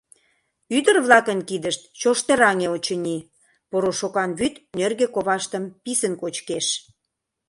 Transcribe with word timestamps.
Ӱдыр-влакын 0.77 1.39
кидышт 1.49 1.81
чоштыраҥе, 2.01 2.67
очыни, 2.75 3.17
порошокан 3.71 4.29
вӱд 4.39 4.55
нӧргӧ 4.77 5.05
коваштым 5.15 5.63
писын 5.83 6.13
кочкеш. 6.21 6.67